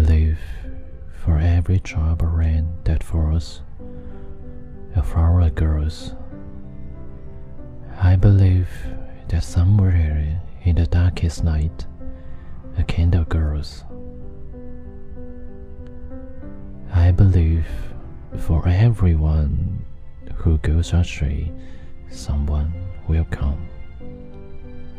[0.00, 0.38] believe
[1.22, 3.60] for every of rain that falls,
[4.96, 6.14] a flower grows.
[8.00, 8.70] I believe
[9.28, 11.86] that somewhere in the darkest night,
[12.78, 13.84] a candle grows.
[16.94, 17.66] I believe
[18.38, 19.84] for everyone
[20.34, 21.52] who goes astray,
[22.08, 22.72] someone
[23.06, 23.68] will come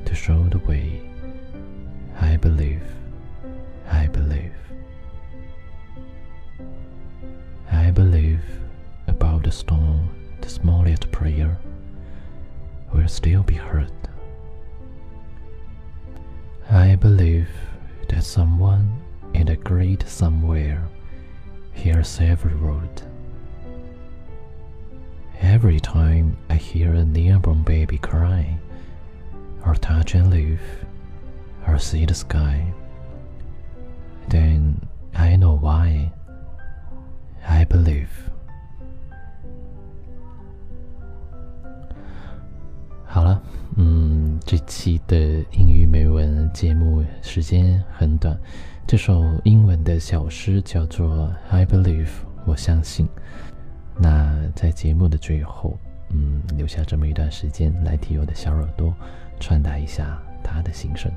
[0.05, 1.01] to show the way.
[2.19, 2.83] I believe,
[9.51, 9.99] the
[10.39, 11.59] the smallest prayer
[12.93, 13.91] will still be heard.
[16.69, 17.49] I believe
[18.07, 19.01] that someone
[19.33, 20.87] in the great somewhere
[21.73, 23.01] hears every word.
[25.41, 28.57] Every time I hear a newborn baby cry,
[29.65, 30.61] or touch a leaf,
[31.67, 32.73] or see the sky,
[34.29, 36.13] then I know why.
[37.45, 38.29] I believe.
[44.51, 45.17] 这期的
[45.53, 48.37] 英语美文节目时间很短。
[48.85, 52.05] 这首英文的小诗叫做《I Believe》，
[52.45, 53.07] 我相信。
[53.97, 55.79] 那在节目的最后，
[56.09, 58.93] 嗯，留下这么一段时间来替我的小耳朵
[59.39, 61.09] 传达一下他的心声。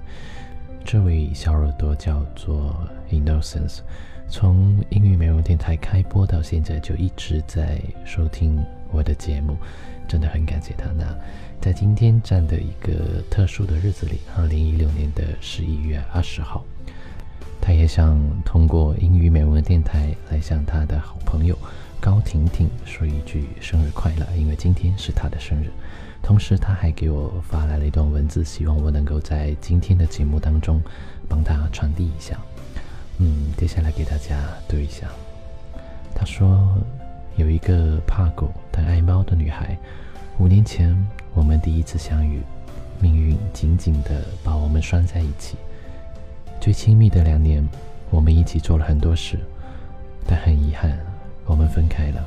[0.84, 3.80] 这位小耳朵叫做 Innocence，
[4.28, 8.64] 从英语美容电台开播到现在就一直在收听
[8.94, 9.56] 我的节目，
[10.06, 10.84] 真的很感谢他。
[10.96, 11.04] 那
[11.60, 16.64] 在今天这样的一个特殊的日子里，二零一六年的十一月二十号，
[17.60, 21.58] 他也想通过英语美文电台来向他的好朋友
[22.00, 25.70] 高婷婷说一句生日快乐，因为今天是他的生日。
[26.22, 30.80] 同时，他还给我发来了一段文字，希望我能够在今天的节目当中
[31.28, 32.38] 帮他传递一下。
[33.18, 35.06] 嗯，接下来给大家读一下。
[36.14, 36.78] 他说
[37.36, 39.76] ：“有一个怕狗但爱猫的女孩，
[40.38, 40.96] 五年前
[41.34, 42.40] 我们第一次相遇，
[43.00, 45.56] 命运紧紧地把我们拴在一起。
[46.60, 47.66] 最亲密的两年，
[48.10, 49.38] 我们一起做了很多事，
[50.26, 50.96] 但很遗憾，
[51.44, 52.24] 我们分开了。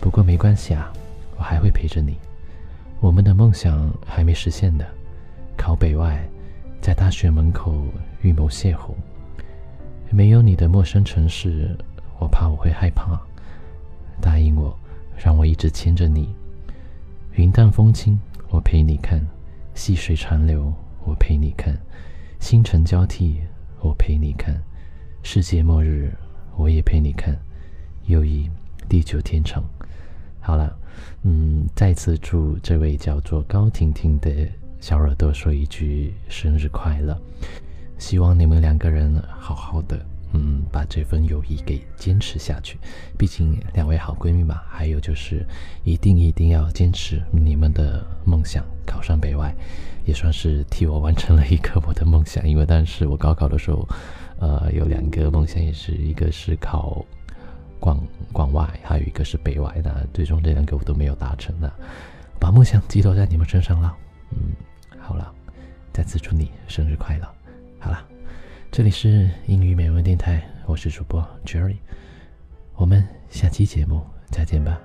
[0.00, 0.90] 不过没关系啊，
[1.36, 2.16] 我还会陪着你。
[3.00, 4.86] 我们的梦想还没实现的，
[5.56, 6.26] 考北外，
[6.80, 7.74] 在大学门口
[8.22, 8.94] 预谋邂逅。
[10.10, 11.76] 没有你的陌生城市，
[12.18, 13.20] 我怕我会害怕。
[14.20, 14.76] 答应我，
[15.16, 16.34] 让我一直牵着你。
[17.32, 18.18] 云淡风轻，
[18.50, 19.20] 我陪你看；
[19.74, 20.72] 细水长流，
[21.04, 21.74] 我陪你看；
[22.40, 23.40] 星辰交替，
[23.80, 24.54] 我陪你看；
[25.22, 26.12] 世界末日，
[26.56, 27.36] 我也陪你看。
[28.06, 28.48] 友谊，
[28.88, 29.64] 地久天长。
[30.40, 30.76] 好了，
[31.22, 34.30] 嗯，再次祝这位叫做高婷婷的
[34.78, 37.18] 小耳朵说一句生日快乐。
[37.98, 42.76] 希望你们两个人好好的，嗯，把这份友谊给坚持下去。
[43.16, 44.60] 毕竟两位好闺蜜嘛。
[44.68, 45.46] 还有就是，
[45.84, 49.54] 一定一定要坚持你们的梦想，考上北外，
[50.04, 52.46] 也算是替我完成了一个我的梦想。
[52.46, 53.88] 因为当时我高考的时候，
[54.40, 57.04] 呃，有两个梦想，也是一个是考
[57.78, 58.02] 广
[58.32, 60.04] 广外，还有一个是北外的。
[60.12, 61.72] 最终这两个我都没有达成的，
[62.40, 63.96] 把梦想寄托在你们身上了。
[64.32, 64.50] 嗯，
[64.98, 65.32] 好了，
[65.92, 67.28] 再次祝你生日快乐。
[67.78, 68.04] 好了，
[68.76, 71.76] 这里是英语美文电台，我是主播 Jerry，
[72.74, 74.80] 我们下期节目再见吧，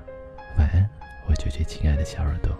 [0.59, 0.87] 晚安，
[1.25, 2.55] 我最最亲爱的小耳朵。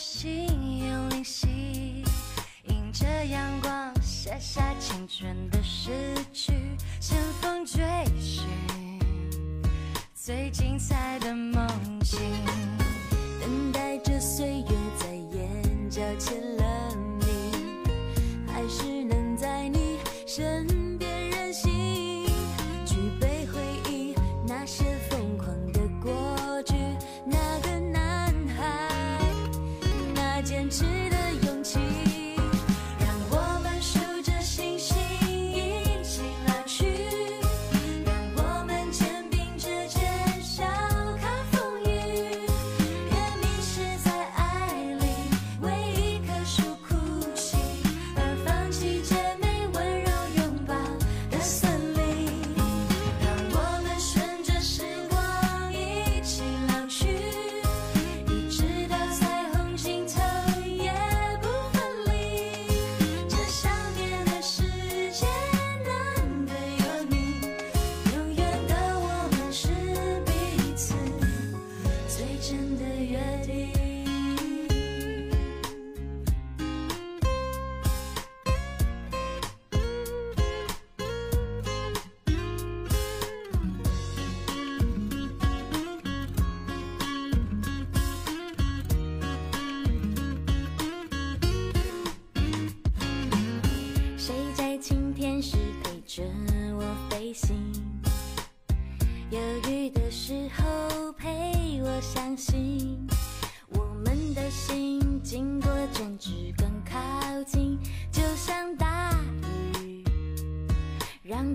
[0.00, 0.46] 心
[0.86, 2.04] 有灵犀
[2.68, 5.90] 迎着阳光写下青春的诗
[6.32, 6.52] 句
[7.00, 7.84] 乘风追
[8.20, 8.46] 寻
[10.14, 11.66] 最精彩的梦
[12.04, 12.20] 境
[13.40, 17.84] 等待着岁月在眼角签了名
[18.46, 20.64] 还是能在你身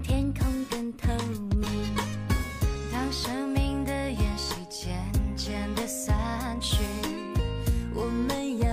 [0.03, 1.07] 天空更透
[1.55, 1.95] 明
[2.91, 4.93] 当生命的烟火渐
[5.35, 6.83] 渐的散去
[7.95, 8.67] 我们也